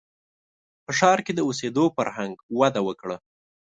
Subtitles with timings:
[0.85, 3.17] •په ښار کې د اوسېدو فرهنګ وده وکړه.